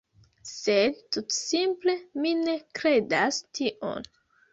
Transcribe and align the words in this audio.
Sed, 0.51 0.95
tutsimple, 1.15 1.95
mi 2.23 2.31
ne 2.39 2.55
kredas 2.79 3.39
tion. 3.59 4.09